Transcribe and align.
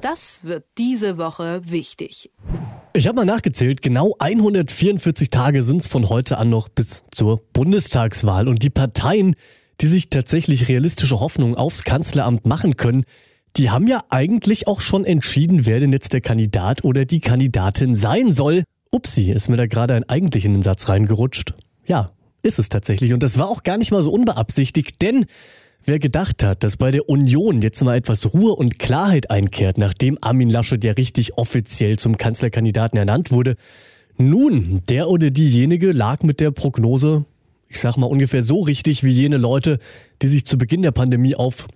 Das 0.00 0.44
wird 0.44 0.64
diese 0.78 1.18
Woche 1.18 1.60
wichtig. 1.64 2.30
Ich 2.94 3.06
habe 3.06 3.16
mal 3.16 3.24
nachgezählt, 3.26 3.82
genau 3.82 4.16
144 4.18 5.28
Tage 5.28 5.62
sind 5.62 5.82
es 5.82 5.88
von 5.88 6.08
heute 6.08 6.38
an 6.38 6.48
noch 6.48 6.68
bis 6.68 7.04
zur 7.10 7.40
Bundestagswahl. 7.52 8.48
Und 8.48 8.62
die 8.62 8.70
Parteien, 8.70 9.36
die 9.80 9.86
sich 9.86 10.08
tatsächlich 10.08 10.68
realistische 10.68 11.20
Hoffnungen 11.20 11.54
aufs 11.54 11.84
Kanzleramt 11.84 12.46
machen 12.46 12.76
können, 12.76 13.04
die 13.56 13.70
haben 13.70 13.86
ja 13.86 14.02
eigentlich 14.08 14.66
auch 14.68 14.80
schon 14.80 15.04
entschieden, 15.04 15.66
wer 15.66 15.80
denn 15.80 15.92
jetzt 15.92 16.12
der 16.12 16.20
Kandidat 16.20 16.82
oder 16.82 17.04
die 17.04 17.20
Kandidatin 17.20 17.94
sein 17.94 18.32
soll. 18.32 18.64
Upsi, 18.90 19.32
ist 19.32 19.48
mir 19.48 19.56
da 19.56 19.66
gerade 19.66 19.94
ein 19.94 20.08
eigentlich 20.08 20.46
in 20.46 20.54
den 20.54 20.62
Satz 20.62 20.88
reingerutscht. 20.88 21.54
Ja, 21.86 22.12
ist 22.42 22.58
es 22.58 22.70
tatsächlich. 22.70 23.12
Und 23.12 23.22
das 23.22 23.38
war 23.38 23.48
auch 23.48 23.64
gar 23.64 23.76
nicht 23.76 23.92
mal 23.92 24.02
so 24.02 24.10
unbeabsichtigt, 24.10 25.02
denn 25.02 25.26
wer 25.84 25.98
gedacht 25.98 26.42
hat, 26.42 26.64
dass 26.64 26.76
bei 26.76 26.90
der 26.90 27.08
Union 27.08 27.62
jetzt 27.62 27.82
mal 27.82 27.96
etwas 27.96 28.32
Ruhe 28.32 28.54
und 28.54 28.78
Klarheit 28.78 29.30
einkehrt, 29.30 29.78
nachdem 29.78 30.18
Armin 30.20 30.50
Laschet 30.50 30.82
ja 30.84 30.92
richtig 30.92 31.38
offiziell 31.38 31.98
zum 31.98 32.16
Kanzlerkandidaten 32.16 32.98
ernannt 32.98 33.30
wurde, 33.30 33.56
nun, 34.16 34.82
der 34.88 35.08
oder 35.08 35.30
diejenige 35.30 35.92
lag 35.92 36.22
mit 36.22 36.40
der 36.40 36.50
Prognose, 36.50 37.24
ich 37.68 37.80
sag 37.80 37.96
mal 37.96 38.06
ungefähr 38.06 38.42
so 38.42 38.60
richtig 38.60 39.02
wie 39.04 39.10
jene 39.10 39.38
Leute, 39.38 39.78
die 40.22 40.28
sich 40.28 40.44
zu 40.44 40.58
Beginn 40.58 40.82
der 40.82 40.90
Pandemie 40.90 41.34
auf 41.34 41.66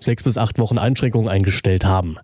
sechs 0.00 0.22
bis 0.24 0.38
acht 0.38 0.58
Wochen 0.58 0.78
Einschränkungen 0.78 1.28
eingestellt 1.28 1.84
haben. 1.84 2.16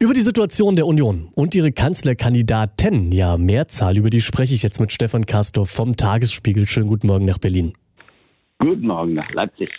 Über 0.00 0.14
die 0.14 0.20
Situation 0.20 0.76
der 0.76 0.86
Union 0.86 1.28
und 1.34 1.56
ihre 1.56 1.72
Kanzlerkandidaten, 1.72 3.10
ja 3.10 3.36
Mehrzahl, 3.36 3.96
über 3.96 4.10
die 4.10 4.20
spreche 4.20 4.54
ich 4.54 4.62
jetzt 4.62 4.78
mit 4.78 4.92
Stefan 4.92 5.26
Kastorf 5.26 5.70
vom 5.70 5.96
Tagesspiegel. 5.96 6.68
Schönen 6.68 6.86
guten 6.86 7.08
Morgen 7.08 7.24
nach 7.24 7.38
Berlin. 7.38 7.72
Guten 8.60 8.86
Morgen 8.86 9.14
nach 9.14 9.28
Leipzig. 9.32 9.70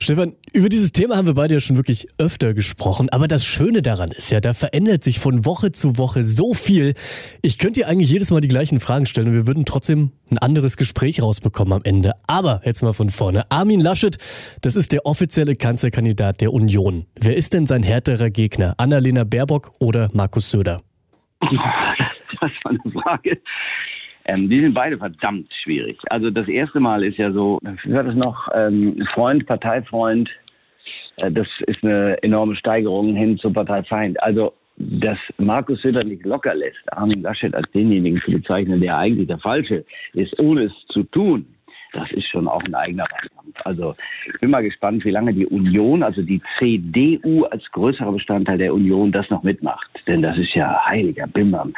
Stefan, 0.00 0.34
über 0.52 0.68
dieses 0.68 0.92
Thema 0.92 1.16
haben 1.16 1.26
wir 1.26 1.34
beide 1.34 1.54
ja 1.54 1.60
schon 1.60 1.76
wirklich 1.76 2.08
öfter 2.18 2.52
gesprochen, 2.52 3.08
aber 3.10 3.28
das 3.28 3.44
Schöne 3.44 3.80
daran 3.80 4.10
ist 4.10 4.30
ja, 4.30 4.40
da 4.40 4.52
verändert 4.52 5.02
sich 5.02 5.18
von 5.18 5.44
Woche 5.44 5.72
zu 5.72 5.96
Woche 5.96 6.24
so 6.24 6.52
viel. 6.52 6.94
Ich 7.42 7.58
könnte 7.58 7.80
dir 7.80 7.88
eigentlich 7.88 8.10
jedes 8.10 8.30
Mal 8.30 8.40
die 8.40 8.48
gleichen 8.48 8.80
Fragen 8.80 9.06
stellen 9.06 9.28
und 9.28 9.34
wir 9.34 9.46
würden 9.46 9.64
trotzdem 9.64 10.12
ein 10.30 10.38
anderes 10.38 10.76
Gespräch 10.76 11.22
rausbekommen 11.22 11.72
am 11.72 11.82
Ende. 11.84 12.12
Aber 12.26 12.60
jetzt 12.64 12.82
mal 12.82 12.92
von 12.92 13.08
vorne. 13.08 13.50
Armin 13.50 13.80
Laschet, 13.80 14.18
das 14.60 14.76
ist 14.76 14.92
der 14.92 15.06
offizielle 15.06 15.56
Kanzlerkandidat 15.56 16.40
der 16.40 16.52
Union. 16.52 17.06
Wer 17.18 17.36
ist 17.36 17.54
denn 17.54 17.66
sein 17.66 17.82
härterer 17.82 18.30
Gegner? 18.30 18.74
Annalena 18.78 19.24
Baerbock 19.24 19.72
oder 19.80 20.10
Markus 20.12 20.50
Söder? 20.50 20.82
Das 22.40 22.50
war 22.64 22.72
eine 22.72 23.02
Frage. 23.02 23.40
Ähm, 24.26 24.48
die 24.48 24.60
sind 24.60 24.74
beide 24.74 24.98
verdammt 24.98 25.52
schwierig. 25.62 25.98
Also 26.10 26.30
das 26.30 26.48
erste 26.48 26.80
Mal 26.80 27.04
ist 27.04 27.18
ja 27.18 27.30
so, 27.32 27.58
wie 27.84 27.92
war 27.92 28.04
das 28.04 28.14
noch, 28.14 28.48
ähm, 28.54 29.06
Freund, 29.12 29.46
Parteifreund, 29.46 30.30
äh, 31.16 31.30
das 31.30 31.46
ist 31.66 31.82
eine 31.84 32.22
enorme 32.22 32.56
Steigerung 32.56 33.14
hin 33.14 33.38
zum 33.38 33.52
Parteifeind. 33.52 34.22
Also 34.22 34.54
dass 34.76 35.18
Markus 35.38 35.82
Söder 35.82 36.04
nicht 36.04 36.24
locker 36.24 36.54
lässt, 36.54 36.80
Armin 36.92 37.22
Laschet 37.22 37.54
als 37.54 37.70
denjenigen 37.70 38.20
zu 38.22 38.32
bezeichnen, 38.32 38.80
der 38.80 38.98
eigentlich 38.98 39.28
der 39.28 39.38
Falsche 39.38 39.84
ist, 40.14 40.36
ohne 40.40 40.64
es 40.64 40.72
zu 40.88 41.04
tun, 41.04 41.46
das 41.92 42.10
ist 42.10 42.28
schon 42.28 42.48
auch 42.48 42.62
ein 42.66 42.74
eigener 42.74 43.04
Wahlkampf. 43.04 43.56
Also 43.64 43.94
ich 44.26 44.40
bin 44.40 44.50
mal 44.50 44.64
gespannt, 44.64 45.04
wie 45.04 45.12
lange 45.12 45.32
die 45.32 45.46
Union, 45.46 46.02
also 46.02 46.22
die 46.22 46.42
CDU 46.58 47.44
als 47.44 47.64
größerer 47.70 48.10
Bestandteil 48.10 48.58
der 48.58 48.74
Union, 48.74 49.12
das 49.12 49.30
noch 49.30 49.44
mitmacht. 49.44 49.88
Denn 50.08 50.22
das 50.22 50.36
ist 50.36 50.54
ja 50.54 50.84
heiliger 50.86 51.28
Bimbam 51.28 51.72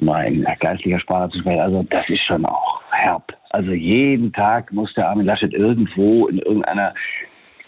mein 0.00 0.46
geistlicher 0.60 1.00
Sprache 1.00 1.30
zu 1.30 1.38
sprechen. 1.40 1.60
Also 1.60 1.82
das 1.90 2.08
ist 2.08 2.22
schon 2.22 2.44
auch 2.44 2.82
herb. 2.90 3.32
Also 3.50 3.72
jeden 3.72 4.32
Tag 4.32 4.72
muss 4.72 4.92
der 4.94 5.08
Armin 5.08 5.26
Laschet 5.26 5.52
irgendwo 5.52 6.26
in 6.26 6.38
irgendeiner, 6.38 6.94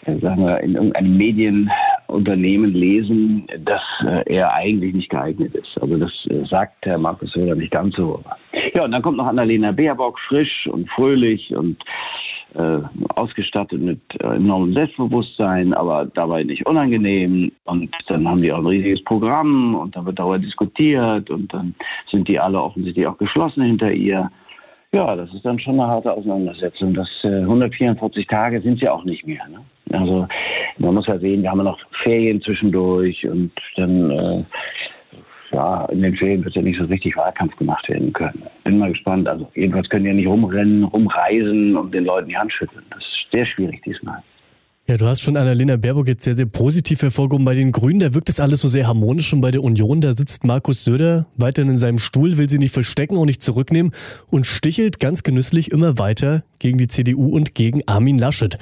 äh, 0.05 0.17
sagen 0.19 0.45
wir, 0.45 0.59
in 0.61 0.75
irgendeinem 0.75 1.17
Medienunternehmen 1.17 2.73
lesen, 2.73 3.47
dass 3.65 3.81
äh, 4.05 4.33
er 4.33 4.53
eigentlich 4.53 4.93
nicht 4.93 5.09
geeignet 5.09 5.55
ist. 5.55 5.77
Also 5.81 5.97
das 5.97 6.11
äh, 6.29 6.45
sagt 6.45 6.85
Herr 6.85 6.97
Markus 6.97 7.31
Söder 7.31 7.55
nicht 7.55 7.71
ganz 7.71 7.95
so. 7.95 8.23
Ja, 8.73 8.83
und 8.83 8.91
dann 8.91 9.01
kommt 9.01 9.17
noch 9.17 9.27
Annalena 9.27 9.71
Baerbock, 9.71 10.19
frisch 10.27 10.67
und 10.67 10.89
fröhlich 10.91 11.55
und 11.55 11.77
äh, 12.55 12.79
ausgestattet 13.15 13.81
mit 13.81 13.99
äh, 14.21 14.35
enormem 14.35 14.73
Selbstbewusstsein, 14.73 15.73
aber 15.73 16.05
dabei 16.05 16.43
nicht 16.43 16.65
unangenehm. 16.65 17.51
Und 17.65 17.91
dann 18.07 18.27
haben 18.27 18.41
die 18.41 18.51
auch 18.51 18.59
ein 18.59 18.65
riesiges 18.65 19.03
Programm 19.03 19.75
und 19.75 19.95
dann 19.95 20.05
wird 20.05 20.19
darüber 20.19 20.39
diskutiert 20.39 21.29
und 21.29 21.53
dann 21.53 21.75
sind 22.09 22.27
die 22.27 22.39
alle 22.39 22.61
offensichtlich 22.61 23.05
auch 23.07 23.17
geschlossen 23.17 23.63
hinter 23.63 23.91
ihr. 23.91 24.31
Ja, 24.91 25.15
das 25.15 25.31
ist 25.33 25.45
dann 25.45 25.59
schon 25.59 25.79
eine 25.79 25.87
harte 25.87 26.11
Auseinandersetzung. 26.11 26.95
Das 26.95 27.07
äh, 27.23 27.41
144 27.41 28.25
Tage 28.25 28.59
sind 28.61 28.79
sie 28.79 28.89
auch 28.89 29.03
nicht 29.03 29.27
mehr. 29.27 29.47
Ne? 29.47 29.59
Also 29.91 30.27
man 30.79 30.95
muss 30.95 31.05
ja 31.05 31.19
sehen, 31.19 31.43
wir 31.43 31.51
haben 31.51 31.59
ja 31.59 31.65
noch 31.65 31.79
Ferien 32.03 32.41
zwischendurch 32.41 33.27
und 33.27 33.51
dann 33.75 34.09
äh, 34.09 34.43
ja, 35.51 35.85
in 35.85 36.01
den 36.01 36.15
Ferien 36.15 36.43
wird 36.43 36.55
ja 36.55 36.61
nicht 36.61 36.79
so 36.79 36.85
richtig 36.85 37.15
Wahlkampf 37.17 37.55
gemacht 37.57 37.87
werden 37.89 38.13
können. 38.13 38.43
Bin 38.63 38.77
mal 38.77 38.91
gespannt. 38.91 39.27
Also 39.27 39.49
jedenfalls 39.55 39.89
können 39.89 40.03
die 40.03 40.09
ja 40.09 40.15
nicht 40.15 40.27
rumrennen, 40.27 40.83
rumreisen 40.83 41.75
und 41.75 41.93
den 41.93 42.05
Leuten 42.05 42.29
die 42.29 42.37
Hand 42.37 42.53
schütteln. 42.53 42.83
Das 42.89 42.99
ist 42.99 43.31
sehr 43.31 43.45
schwierig 43.45 43.81
diesmal. 43.83 44.21
Ja, 44.89 44.97
du 44.97 45.05
hast 45.05 45.21
schon 45.21 45.37
Annalena 45.37 45.77
Baerbock 45.77 46.07
jetzt 46.07 46.23
sehr, 46.23 46.33
sehr 46.33 46.47
positiv 46.47 47.03
hervorgehoben. 47.03 47.45
Bei 47.45 47.53
den 47.53 47.71
Grünen, 47.71 47.99
da 47.99 48.15
wirkt 48.15 48.27
das 48.27 48.39
alles 48.39 48.61
so 48.61 48.67
sehr 48.67 48.87
harmonisch 48.87 49.31
und 49.33 49.39
bei 49.39 49.51
der 49.51 49.63
Union, 49.63 50.01
da 50.01 50.13
sitzt 50.13 50.45
Markus 50.45 50.83
Söder 50.83 51.27
weiterhin 51.35 51.69
in 51.69 51.77
seinem 51.77 51.99
Stuhl, 51.99 52.39
will 52.39 52.49
sie 52.49 52.57
nicht 52.57 52.73
verstecken 52.73 53.15
und 53.15 53.27
nicht 53.27 53.43
zurücknehmen 53.43 53.91
und 54.31 54.47
stichelt 54.47 54.99
ganz 54.99 55.21
genüsslich 55.21 55.69
immer 55.69 55.99
weiter 55.99 56.43
gegen 56.57 56.79
die 56.79 56.87
CDU 56.87 57.35
und 57.35 57.53
gegen 57.53 57.83
Armin 57.87 58.17
Laschet. 58.17 58.57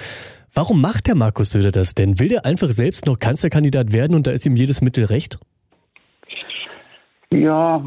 Warum 0.54 0.82
macht 0.82 1.08
der 1.08 1.16
Markus 1.16 1.52
Söder 1.52 1.72
das 1.72 1.96
denn? 1.96 2.20
Will 2.20 2.28
der 2.28 2.46
einfach 2.46 2.72
selbst 2.72 3.06
noch 3.06 3.20
Kanzlerkandidat 3.20 3.94
werden 3.94 4.14
und 4.14 4.28
da 4.28 4.32
ist 4.32 4.46
ihm 4.46 4.58
jedes 4.58 4.82
Mittel 4.82 5.06
recht? 5.06 5.40
Ja, 7.34 7.84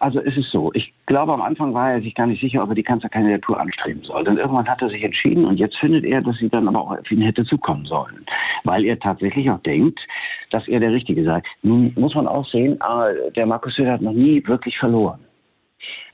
also 0.00 0.20
es 0.20 0.36
ist 0.36 0.50
so. 0.50 0.72
Ich 0.74 0.92
glaube, 1.06 1.32
am 1.32 1.42
Anfang 1.42 1.72
war 1.74 1.92
er 1.92 2.00
sich 2.00 2.12
gar 2.14 2.26
nicht 2.26 2.40
sicher, 2.40 2.62
ob 2.62 2.70
er 2.70 2.74
die 2.74 2.82
Kanzlerkandidatur 2.82 3.60
anstreben 3.60 4.02
soll. 4.02 4.26
Und 4.26 4.36
irgendwann 4.36 4.68
hat 4.68 4.82
er 4.82 4.88
sich 4.88 5.04
entschieden 5.04 5.44
und 5.44 5.58
jetzt 5.58 5.76
findet 5.76 6.04
er, 6.04 6.20
dass 6.20 6.36
sie 6.38 6.48
dann 6.48 6.66
aber 6.66 6.80
auch 6.80 6.98
auf 6.98 7.10
ihn 7.10 7.22
hätte 7.22 7.44
zukommen 7.44 7.86
sollen. 7.86 8.26
Weil 8.64 8.84
er 8.84 8.98
tatsächlich 8.98 9.48
auch 9.48 9.60
denkt, 9.60 10.00
dass 10.50 10.66
er 10.66 10.80
der 10.80 10.90
Richtige 10.90 11.22
sei. 11.22 11.40
Nun 11.62 11.92
muss 11.96 12.16
man 12.16 12.26
auch 12.26 12.46
sehen, 12.48 12.82
ah, 12.82 13.06
der 13.36 13.46
Markus 13.46 13.76
Söder 13.76 13.92
hat 13.92 14.00
noch 14.00 14.12
nie 14.12 14.44
wirklich 14.48 14.76
verloren. 14.76 15.20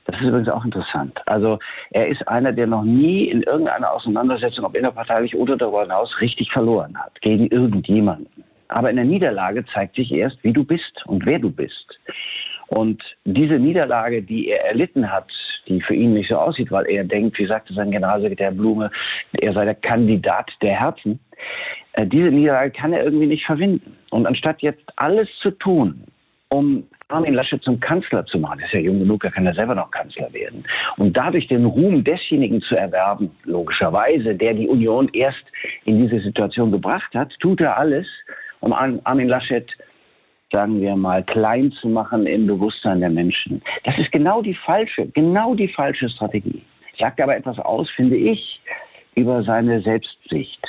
Das 0.05 0.21
ist 0.21 0.27
übrigens 0.27 0.49
auch 0.49 0.63
interessant. 0.63 1.19
Also 1.25 1.57
er 1.89 2.07
ist 2.07 2.27
einer, 2.27 2.53
der 2.53 2.67
noch 2.67 2.83
nie 2.83 3.25
in 3.25 3.41
irgendeiner 3.41 3.91
Auseinandersetzung, 3.91 4.65
ob 4.65 4.75
innerparteilich 4.75 5.35
oder 5.35 5.57
darüber 5.57 5.81
hinaus, 5.81 6.21
richtig 6.21 6.51
verloren 6.51 6.95
hat 6.97 7.19
gegen 7.21 7.47
irgendjemanden. 7.47 8.43
Aber 8.69 8.89
in 8.89 8.97
der 8.97 9.05
Niederlage 9.05 9.65
zeigt 9.73 9.95
sich 9.95 10.11
erst, 10.11 10.43
wie 10.43 10.53
du 10.53 10.63
bist 10.63 11.05
und 11.05 11.25
wer 11.25 11.39
du 11.39 11.49
bist. 11.49 11.99
Und 12.67 13.01
diese 13.25 13.59
Niederlage, 13.59 14.21
die 14.21 14.49
er 14.49 14.65
erlitten 14.65 15.11
hat, 15.11 15.27
die 15.67 15.81
für 15.81 15.93
ihn 15.93 16.13
nicht 16.13 16.29
so 16.29 16.35
aussieht, 16.37 16.71
weil 16.71 16.87
er 16.87 17.03
denkt, 17.03 17.37
wie 17.39 17.45
sagte 17.45 17.73
sein 17.73 17.91
Generalsekretär 17.91 18.51
Blume, 18.51 18.91
er 19.33 19.53
sei 19.53 19.65
der 19.65 19.75
Kandidat 19.75 20.51
der 20.61 20.79
Herzen, 20.79 21.19
äh, 21.93 22.05
diese 22.05 22.29
Niederlage 22.29 22.71
kann 22.71 22.93
er 22.93 23.03
irgendwie 23.03 23.27
nicht 23.27 23.45
verwinden. 23.45 23.97
Und 24.11 24.25
anstatt 24.25 24.61
jetzt 24.61 24.83
alles 24.95 25.27
zu 25.41 25.51
tun, 25.51 26.03
um 26.49 26.83
Armin 27.09 27.33
Laschet 27.33 27.61
zum 27.63 27.79
Kanzler 27.79 28.25
zu 28.25 28.37
machen, 28.37 28.59
ist 28.59 28.73
ja 28.73 28.79
jung 28.79 28.99
genug, 28.99 29.23
er 29.23 29.31
kann 29.31 29.45
ja 29.45 29.53
selber 29.53 29.75
noch 29.75 29.91
Kanzler 29.91 30.31
werden, 30.33 30.65
und 30.97 31.15
dadurch 31.15 31.47
den 31.47 31.65
Ruhm 31.65 32.03
desjenigen 32.03 32.61
zu 32.61 32.75
erwerben, 32.75 33.31
logischerweise, 33.45 34.35
der 34.35 34.53
die 34.53 34.67
Union 34.67 35.09
erst 35.13 35.43
in 35.85 36.01
diese 36.01 36.21
Situation 36.21 36.71
gebracht 36.71 37.13
hat, 37.13 37.33
tut 37.39 37.61
er 37.61 37.77
alles, 37.77 38.07
um 38.59 38.73
Armin 38.73 39.29
Laschet 39.29 39.71
sagen 40.51 40.81
wir 40.81 40.95
mal, 40.95 41.23
klein 41.23 41.71
zu 41.73 41.89
machen 41.89 42.25
im 42.25 42.47
Bewusstsein 42.47 43.01
der 43.01 43.09
Menschen. 43.09 43.61
Das 43.83 43.97
ist 43.97 44.11
genau 44.11 44.41
die 44.41 44.53
falsche, 44.53 45.07
genau 45.07 45.55
die 45.55 45.67
falsche 45.67 46.09
Strategie. 46.09 46.61
Sagt 46.97 47.21
aber 47.21 47.35
etwas 47.35 47.59
aus, 47.59 47.89
finde 47.91 48.15
ich, 48.15 48.61
über 49.15 49.43
seine 49.43 49.81
Selbstsicht. 49.81 50.65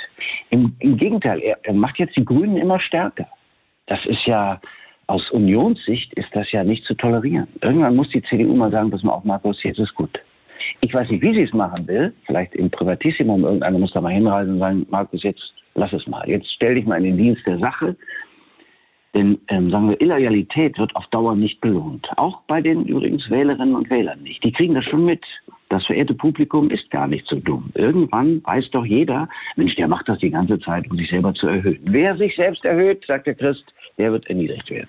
Im, 0.51 0.75
im 0.81 0.97
Gegenteil, 0.97 1.41
er, 1.41 1.59
er 1.63 1.75
macht 1.75 1.99
jetzt 1.99 2.17
die 2.17 2.25
Grünen 2.25 2.57
immer 2.57 2.81
stärker. 2.81 3.29
Das 3.87 4.05
ist 4.07 4.27
ja, 4.27 4.61
aus 5.07 5.31
Unionssicht 5.31 6.13
ist 6.15 6.29
das 6.33 6.51
ja 6.53 6.65
nicht 6.65 6.85
zu 6.85 6.95
tolerieren. 6.95 7.47
Irgendwann 7.63 7.97
muss 7.97 8.11
die 8.11 8.23
CDU 8.23 8.55
mal 8.55 8.71
sagen, 8.71 8.91
pass 8.91 9.03
mal 9.03 9.13
auf, 9.13 9.25
Markus, 9.25 9.63
jetzt 9.63 9.79
ist 9.79 9.95
gut. 9.95 10.19
Ich 10.81 10.93
weiß 10.93 11.09
nicht, 11.09 11.23
wie 11.23 11.35
sie 11.35 11.43
es 11.43 11.53
machen 11.53 11.87
will. 11.87 12.13
Vielleicht 12.27 12.55
im 12.55 12.71
Privatissimum, 12.71 13.45
irgendeiner 13.45 13.79
muss 13.79 13.93
da 13.93 14.01
mal 14.01 14.13
hinreisen 14.13 14.55
und 14.55 14.59
sagen, 14.59 14.87
Markus, 14.91 15.23
jetzt 15.23 15.55
lass 15.75 15.93
es 15.93 16.07
mal. 16.07 16.29
Jetzt 16.29 16.53
stell 16.55 16.75
dich 16.75 16.85
mal 16.85 16.97
in 16.97 17.05
den 17.05 17.17
Dienst 17.17 17.47
der 17.47 17.59
Sache 17.59 17.97
denn, 19.15 19.39
ähm, 19.49 19.71
sagen 19.71 19.89
wir, 19.89 20.01
Illoyalität 20.01 20.79
wird 20.79 20.95
auf 20.95 21.07
Dauer 21.07 21.35
nicht 21.35 21.61
belohnt. 21.61 22.07
Auch 22.17 22.41
bei 22.47 22.61
den 22.61 22.85
übrigens 22.85 23.29
Wählerinnen 23.31 23.75
und 23.75 23.91
Wählern 23.91 24.23
nicht. 24.23 24.45
Die 24.45 24.53
kriegen 24.53 24.75
das 24.75 24.85
schon 24.85 25.05
mit. 25.05 25.25
Das 25.71 25.85
verehrte 25.87 26.15
Publikum 26.15 26.71
ist 26.71 26.91
gar 26.91 27.09
nicht 27.09 27.27
so 27.27 27.37
dumm. 27.37 27.71
Irgendwann 27.75 28.43
weiß 28.45 28.71
doch 28.71 28.85
jeder, 28.85 29.29
Mensch, 29.57 29.75
der 29.77 29.89
macht 29.89 30.09
das 30.09 30.19
die 30.19 30.31
ganze 30.31 30.59
Zeit, 30.61 30.91
um 30.91 30.97
sich 30.97 31.09
selber 31.11 31.35
zu 31.35 31.47
erhöhen. 31.47 31.81
Wer 31.85 32.17
sich 32.17 32.35
selbst 32.37 32.65
erhöht, 32.65 33.05
sagt 33.07 33.27
der 33.27 33.35
Christ, 33.35 33.65
der 33.99 34.13
wird 34.13 34.27
erniedrigt 34.29 34.71
werden. 34.71 34.89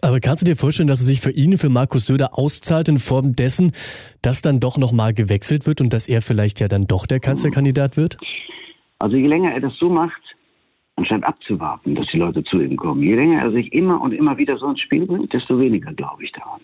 Aber 0.00 0.20
kannst 0.20 0.42
du 0.42 0.46
dir 0.46 0.56
vorstellen, 0.56 0.88
dass 0.88 1.00
es 1.00 1.06
sich 1.06 1.20
für 1.20 1.30
ihn, 1.30 1.58
für 1.58 1.68
Markus 1.68 2.06
Söder 2.06 2.38
auszahlt 2.38 2.88
in 2.88 2.98
Form 2.98 3.34
dessen, 3.34 3.72
dass 4.22 4.42
dann 4.42 4.60
doch 4.60 4.78
nochmal 4.78 5.14
gewechselt 5.14 5.66
wird 5.66 5.80
und 5.80 5.92
dass 5.92 6.08
er 6.08 6.22
vielleicht 6.22 6.60
ja 6.60 6.68
dann 6.68 6.86
doch 6.86 7.06
der 7.06 7.20
Kanzlerkandidat 7.20 7.96
wird? 7.96 8.16
Also 8.98 9.16
je 9.16 9.26
länger 9.26 9.52
er 9.52 9.60
das 9.60 9.76
so 9.78 9.90
macht, 9.90 10.22
anstatt 10.96 11.24
abzuwarten, 11.24 11.94
dass 11.94 12.06
die 12.06 12.18
Leute 12.18 12.42
zu 12.44 12.60
ihm 12.60 12.76
kommen. 12.76 13.02
Je 13.02 13.14
länger 13.14 13.42
er 13.42 13.50
sich 13.52 13.72
immer 13.72 14.00
und 14.00 14.12
immer 14.12 14.36
wieder 14.38 14.56
so 14.56 14.68
ins 14.68 14.80
Spiel 14.80 15.06
bringt, 15.06 15.32
desto 15.32 15.58
weniger 15.58 15.92
glaube 15.92 16.24
ich 16.24 16.32
daran. 16.32 16.60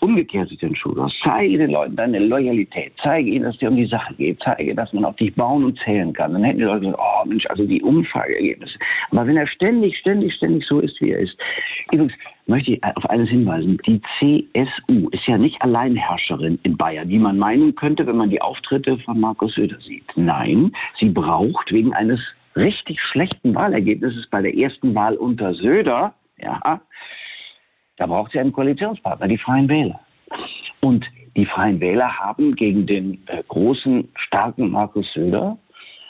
Umgekehrt 0.00 0.48
sieht 0.48 0.62
den 0.62 0.76
Schuh 0.76 0.96
aus. 1.00 1.12
Zeige 1.22 1.58
den 1.58 1.70
Leuten 1.70 1.96
deine 1.96 2.20
Loyalität. 2.20 2.92
Zeige 3.02 3.30
ihnen, 3.30 3.44
dass 3.44 3.54
es 3.54 3.60
dir 3.60 3.70
um 3.70 3.76
die 3.76 3.86
Sache 3.86 4.14
geht. 4.14 4.38
Zeige, 4.42 4.74
dass 4.74 4.92
man 4.92 5.04
auf 5.04 5.16
dich 5.16 5.34
bauen 5.34 5.64
und 5.64 5.78
zählen 5.80 6.12
kann. 6.12 6.32
Dann 6.32 6.44
hätten 6.44 6.58
die 6.58 6.64
Leute 6.64 6.80
gesagt, 6.80 6.98
oh 7.00 7.28
Mensch, 7.28 7.46
also 7.46 7.66
die 7.66 7.82
Umfrageergebnisse. 7.82 8.78
Aber 9.10 9.26
wenn 9.26 9.36
er 9.36 9.46
ständig, 9.48 9.98
ständig, 9.98 10.34
ständig 10.34 10.64
so 10.66 10.78
ist, 10.80 11.00
wie 11.00 11.10
er 11.10 11.18
ist. 11.18 11.36
Übrigens 11.90 12.14
möchte 12.46 12.72
ich 12.72 12.84
auf 12.84 13.08
eines 13.10 13.28
hinweisen. 13.28 13.78
Die 13.86 14.00
CSU 14.18 15.08
ist 15.10 15.26
ja 15.26 15.38
nicht 15.38 15.60
Alleinherrscherin 15.60 16.58
in 16.62 16.76
Bayern, 16.76 17.08
wie 17.08 17.18
man 17.18 17.38
meinen 17.38 17.74
könnte, 17.74 18.06
wenn 18.06 18.16
man 18.16 18.30
die 18.30 18.40
Auftritte 18.40 18.98
von 18.98 19.18
Markus 19.18 19.54
Söder 19.54 19.78
sieht. 19.80 20.04
Nein, 20.14 20.72
sie 20.98 21.08
braucht 21.08 21.72
wegen 21.72 21.92
eines 21.92 22.20
richtig 22.56 23.00
schlechten 23.00 23.54
Wahlergebnisses 23.54 24.26
bei 24.30 24.42
der 24.42 24.56
ersten 24.56 24.94
Wahl 24.94 25.16
unter 25.16 25.54
Söder, 25.54 26.14
ja, 26.38 26.80
da 27.96 28.06
braucht 28.06 28.32
sie 28.32 28.40
einen 28.40 28.52
Koalitionspartner, 28.52 29.28
die 29.28 29.38
Freien 29.38 29.68
Wähler. 29.68 30.00
Und 30.80 31.04
die 31.36 31.46
Freien 31.46 31.80
Wähler 31.80 32.18
haben 32.18 32.56
gegen 32.56 32.86
den 32.86 33.22
äh, 33.26 33.42
großen, 33.46 34.08
starken 34.16 34.70
Markus 34.70 35.10
Söder 35.12 35.56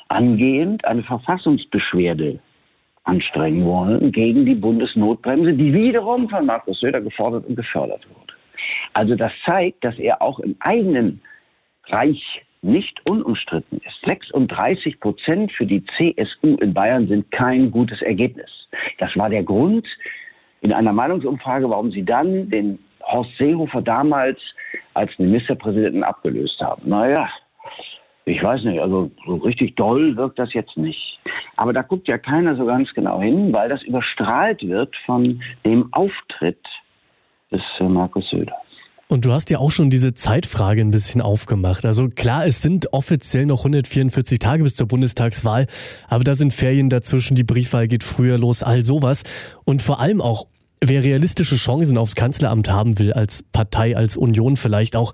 angehend 0.08 0.84
eine 0.84 1.02
Verfassungsbeschwerde 1.02 2.40
anstrengen 3.04 3.64
wollen 3.64 4.12
gegen 4.12 4.46
die 4.46 4.54
Bundesnotbremse, 4.54 5.54
die 5.54 5.72
wiederum 5.72 6.28
von 6.28 6.46
Markus 6.46 6.80
Söder 6.80 7.00
gefordert 7.00 7.46
und 7.46 7.56
gefördert 7.56 8.06
wurde. 8.08 8.34
Also 8.94 9.16
das 9.16 9.32
zeigt, 9.44 9.84
dass 9.84 9.98
er 9.98 10.22
auch 10.22 10.38
im 10.38 10.56
eigenen 10.60 11.20
Reich 11.86 12.42
nicht 12.62 13.00
unumstritten 13.08 13.80
ist. 13.84 14.00
36 14.06 15.00
Prozent 15.00 15.52
für 15.52 15.66
die 15.66 15.84
CSU 15.96 16.56
in 16.56 16.72
Bayern 16.72 17.08
sind 17.08 17.30
kein 17.32 17.70
gutes 17.70 18.00
Ergebnis. 18.02 18.50
Das 18.98 19.16
war 19.16 19.28
der 19.28 19.42
Grund 19.42 19.86
in 20.60 20.72
einer 20.72 20.92
Meinungsumfrage, 20.92 21.68
warum 21.68 21.90
sie 21.90 22.04
dann 22.04 22.48
den 22.48 22.78
Horst 23.02 23.36
Seehofer 23.36 23.82
damals 23.82 24.38
als 24.94 25.10
Ministerpräsidenten 25.18 26.04
abgelöst 26.04 26.60
haben. 26.60 26.88
Naja, 26.88 27.28
ich 28.24 28.40
weiß 28.40 28.62
nicht, 28.62 28.80
also 28.80 29.10
so 29.26 29.36
richtig 29.36 29.74
doll 29.74 30.16
wirkt 30.16 30.38
das 30.38 30.52
jetzt 30.54 30.76
nicht. 30.76 31.18
Aber 31.56 31.72
da 31.72 31.82
guckt 31.82 32.06
ja 32.06 32.18
keiner 32.18 32.54
so 32.54 32.64
ganz 32.64 32.92
genau 32.94 33.20
hin, 33.20 33.52
weil 33.52 33.68
das 33.68 33.82
überstrahlt 33.82 34.66
wird 34.66 34.94
von 35.04 35.42
dem 35.64 35.92
Auftritt 35.92 36.64
des 37.50 37.62
Markus 37.80 38.28
Söder. 38.30 38.61
Und 39.12 39.26
du 39.26 39.32
hast 39.34 39.50
ja 39.50 39.58
auch 39.58 39.70
schon 39.70 39.90
diese 39.90 40.14
Zeitfrage 40.14 40.80
ein 40.80 40.90
bisschen 40.90 41.20
aufgemacht. 41.20 41.84
Also 41.84 42.08
klar, 42.08 42.46
es 42.46 42.62
sind 42.62 42.94
offiziell 42.94 43.44
noch 43.44 43.58
144 43.58 44.38
Tage 44.38 44.62
bis 44.62 44.74
zur 44.74 44.88
Bundestagswahl, 44.88 45.66
aber 46.08 46.24
da 46.24 46.34
sind 46.34 46.54
Ferien 46.54 46.88
dazwischen, 46.88 47.34
die 47.34 47.44
Briefwahl 47.44 47.88
geht 47.88 48.04
früher 48.04 48.38
los, 48.38 48.62
all 48.62 48.86
sowas. 48.86 49.22
Und 49.64 49.82
vor 49.82 50.00
allem 50.00 50.22
auch, 50.22 50.46
wer 50.80 51.04
realistische 51.04 51.56
Chancen 51.56 51.98
aufs 51.98 52.14
Kanzleramt 52.14 52.70
haben 52.70 52.98
will, 52.98 53.12
als 53.12 53.44
Partei, 53.52 53.98
als 53.98 54.16
Union 54.16 54.56
vielleicht 54.56 54.96
auch, 54.96 55.12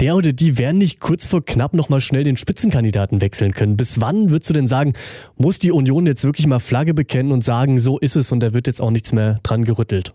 der 0.00 0.16
oder 0.16 0.32
die 0.32 0.58
werden 0.58 0.78
nicht 0.78 0.98
kurz 0.98 1.28
vor 1.28 1.44
knapp 1.44 1.74
nochmal 1.74 2.00
schnell 2.00 2.24
den 2.24 2.36
Spitzenkandidaten 2.36 3.20
wechseln 3.20 3.52
können. 3.52 3.76
Bis 3.76 4.00
wann 4.00 4.30
würdest 4.30 4.50
du 4.50 4.54
denn 4.54 4.66
sagen, 4.66 4.94
muss 5.36 5.60
die 5.60 5.70
Union 5.70 6.06
jetzt 6.06 6.24
wirklich 6.24 6.48
mal 6.48 6.58
Flagge 6.58 6.92
bekennen 6.92 7.30
und 7.30 7.44
sagen, 7.44 7.78
so 7.78 8.00
ist 8.00 8.16
es 8.16 8.32
und 8.32 8.40
da 8.40 8.52
wird 8.52 8.66
jetzt 8.66 8.80
auch 8.80 8.90
nichts 8.90 9.12
mehr 9.12 9.38
dran 9.44 9.64
gerüttelt? 9.64 10.12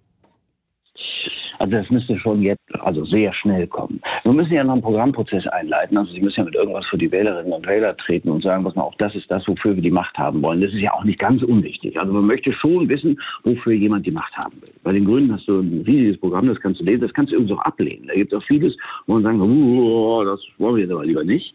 Also 1.59 1.71
das 1.71 1.89
müsste 1.89 2.17
schon 2.19 2.41
jetzt, 2.41 2.61
also 2.79 3.05
sehr 3.05 3.33
schnell 3.33 3.67
kommen. 3.67 4.01
Wir 4.23 4.33
müssen 4.33 4.53
ja 4.53 4.63
noch 4.63 4.73
einen 4.73 4.81
Programmprozess 4.81 5.47
einleiten. 5.47 5.97
Also 5.97 6.11
Sie 6.13 6.21
müssen 6.21 6.39
ja 6.39 6.45
mit 6.45 6.55
irgendwas 6.55 6.85
für 6.87 6.97
die 6.97 7.11
Wählerinnen 7.11 7.53
und 7.53 7.67
Wähler 7.67 7.95
treten 7.97 8.29
und 8.29 8.43
sagen, 8.43 8.65
was 8.65 8.75
man 8.75 8.85
auch 8.85 8.95
das 8.95 9.15
ist 9.15 9.29
das, 9.29 9.47
wofür 9.47 9.75
wir 9.75 9.83
die 9.83 9.91
Macht 9.91 10.17
haben 10.17 10.41
wollen. 10.41 10.61
Das 10.61 10.73
ist 10.73 10.79
ja 10.79 10.93
auch 10.93 11.03
nicht 11.03 11.19
ganz 11.19 11.43
unwichtig. 11.43 11.99
Also 11.99 12.13
man 12.13 12.25
möchte 12.25 12.51
schon 12.53 12.89
wissen, 12.89 13.19
wofür 13.43 13.73
jemand 13.73 14.05
die 14.05 14.11
Macht 14.11 14.35
haben 14.35 14.61
will. 14.61 14.73
Bei 14.83 14.91
den 14.91 15.05
Grünen 15.05 15.33
hast 15.33 15.47
du 15.47 15.59
ein 15.59 15.83
riesiges 15.85 16.19
Programm, 16.19 16.47
das 16.47 16.59
kannst 16.59 16.81
du 16.81 16.85
lesen, 16.85 17.01
das 17.01 17.13
kannst 17.13 17.31
du 17.31 17.35
übrigens 17.37 17.59
auch 17.59 17.65
ablehnen. 17.65 18.07
Da 18.07 18.13
gibt 18.13 18.33
es 18.33 18.39
auch 18.39 18.45
vieles, 18.45 18.75
wo 19.07 19.13
man 19.13 19.23
sagen, 19.23 19.41
oh, 19.41 20.23
das 20.23 20.39
wollen 20.57 20.75
wir 20.75 20.83
jetzt 20.83 20.93
aber 20.93 21.05
lieber 21.05 21.23
nicht. 21.23 21.53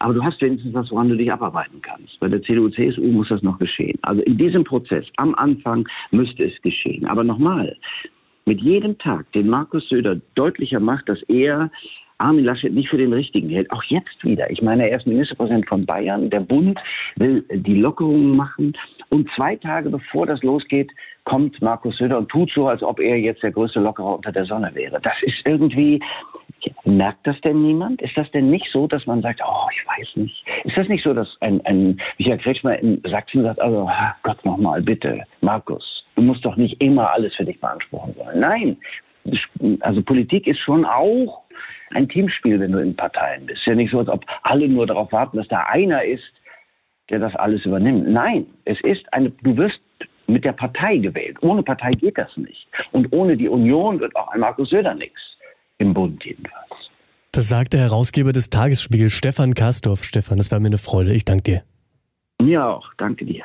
Aber 0.00 0.14
du 0.14 0.24
hast 0.24 0.40
wenigstens 0.40 0.72
was, 0.72 0.90
woran 0.90 1.10
du 1.10 1.16
dich 1.16 1.30
abarbeiten 1.30 1.80
kannst. 1.82 2.18
Bei 2.20 2.28
der 2.28 2.42
CDU, 2.42 2.70
CSU 2.70 3.02
muss 3.02 3.28
das 3.28 3.42
noch 3.42 3.58
geschehen. 3.58 3.98
Also 4.02 4.22
in 4.22 4.38
diesem 4.38 4.64
Prozess, 4.64 5.04
am 5.18 5.34
Anfang 5.34 5.86
müsste 6.10 6.44
es 6.44 6.60
geschehen. 6.62 7.06
Aber 7.06 7.22
nochmal, 7.22 7.76
mit 8.46 8.60
jedem 8.60 8.98
Tag, 8.98 9.30
den 9.32 9.48
Markus 9.48 9.88
Söder 9.88 10.16
deutlicher 10.34 10.80
macht, 10.80 11.08
dass 11.08 11.22
er 11.28 11.70
Armin 12.20 12.44
Laschet 12.44 12.72
nicht 12.72 12.88
für 12.88 12.98
den 12.98 13.12
Richtigen 13.12 13.48
hält. 13.48 13.70
Auch 13.70 13.82
jetzt 13.84 14.22
wieder. 14.22 14.50
Ich 14.50 14.60
meine, 14.60 14.88
er 14.88 14.98
ist 14.98 15.06
Ministerpräsident 15.06 15.66
von 15.66 15.86
Bayern. 15.86 16.28
Der 16.30 16.40
Bund 16.40 16.78
will 17.16 17.44
die 17.50 17.76
Lockerungen 17.76 18.36
machen. 18.36 18.76
Und 19.08 19.28
zwei 19.34 19.56
Tage 19.56 19.90
bevor 19.90 20.26
das 20.26 20.42
losgeht, 20.42 20.90
kommt 21.24 21.60
Markus 21.62 21.96
Söder 21.96 22.18
und 22.18 22.28
tut 22.28 22.50
so, 22.54 22.68
als 22.68 22.82
ob 22.82 23.00
er 23.00 23.18
jetzt 23.18 23.42
der 23.42 23.52
größte 23.52 23.80
Lockerer 23.80 24.16
unter 24.16 24.32
der 24.32 24.44
Sonne 24.44 24.70
wäre. 24.74 25.00
Das 25.00 25.14
ist 25.22 25.40
irgendwie, 25.46 26.00
merkt 26.84 27.26
das 27.26 27.40
denn 27.40 27.62
niemand? 27.62 28.02
Ist 28.02 28.16
das 28.16 28.30
denn 28.32 28.50
nicht 28.50 28.66
so, 28.72 28.86
dass 28.86 29.06
man 29.06 29.22
sagt, 29.22 29.40
oh, 29.44 29.68
ich 29.72 29.86
weiß 29.86 30.16
nicht. 30.16 30.44
Ist 30.64 30.76
das 30.76 30.88
nicht 30.88 31.04
so, 31.04 31.14
dass 31.14 31.28
ein, 31.40 31.64
ein 31.64 32.00
Michael 32.18 32.38
Kretschmer 32.38 32.78
in 32.78 33.00
Sachsen 33.04 33.42
sagt, 33.42 33.60
also 33.60 33.88
Gott 34.22 34.44
nochmal, 34.44 34.82
bitte, 34.82 35.22
Markus, 35.40 35.99
Du 36.20 36.26
musst 36.26 36.44
doch 36.44 36.56
nicht 36.56 36.82
immer 36.82 37.10
alles 37.12 37.34
für 37.34 37.46
dich 37.46 37.58
beanspruchen 37.60 38.14
wollen. 38.14 38.40
Nein, 38.40 38.76
also 39.80 40.02
Politik 40.02 40.46
ist 40.46 40.58
schon 40.58 40.84
auch 40.84 41.44
ein 41.94 42.10
Teamspiel, 42.10 42.60
wenn 42.60 42.72
du 42.72 42.78
in 42.78 42.94
Parteien 42.94 43.46
bist. 43.46 43.60
Es 43.60 43.62
ist 43.62 43.66
ja 43.68 43.74
nicht 43.74 43.90
so, 43.90 44.00
als 44.00 44.10
ob 44.10 44.22
alle 44.42 44.68
nur 44.68 44.86
darauf 44.86 45.10
warten, 45.12 45.38
dass 45.38 45.48
da 45.48 45.60
einer 45.60 46.04
ist, 46.04 46.30
der 47.08 47.20
das 47.20 47.34
alles 47.36 47.64
übernimmt. 47.64 48.06
Nein, 48.06 48.44
es 48.66 48.78
ist 48.82 49.10
eine, 49.14 49.30
du 49.30 49.56
wirst 49.56 49.80
mit 50.26 50.44
der 50.44 50.52
Partei 50.52 50.98
gewählt. 50.98 51.38
Ohne 51.40 51.62
Partei 51.62 51.92
geht 51.92 52.18
das 52.18 52.36
nicht. 52.36 52.66
Und 52.92 53.10
ohne 53.14 53.38
die 53.38 53.48
Union 53.48 53.98
wird 53.98 54.14
auch 54.14 54.28
ein 54.28 54.40
Markus 54.40 54.68
Söder 54.68 54.94
nichts. 54.94 55.20
Im 55.78 55.94
Bund 55.94 56.22
jedenfalls. 56.22 56.90
Das 57.32 57.48
sagt 57.48 57.72
der 57.72 57.80
Herausgeber 57.80 58.34
des 58.34 58.50
Tagesspiegels, 58.50 59.14
Stefan 59.14 59.54
Kastorf. 59.54 60.04
Stefan, 60.04 60.36
das 60.36 60.52
war 60.52 60.60
mir 60.60 60.66
eine 60.66 60.76
Freude. 60.76 61.14
Ich 61.14 61.24
danke 61.24 61.44
dir. 61.44 61.62
Mir 62.42 62.66
auch. 62.66 62.92
Danke 62.98 63.24
dir. 63.24 63.44